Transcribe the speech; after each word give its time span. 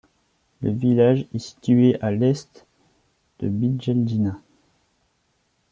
Le 0.63 0.71
village 0.71 1.27
est 1.31 1.37
situé 1.37 2.01
à 2.01 2.09
l'est 2.09 2.65
de 3.37 3.47
Bijeljina. 3.49 4.41